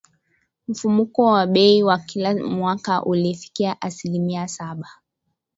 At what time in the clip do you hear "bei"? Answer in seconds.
1.47-1.83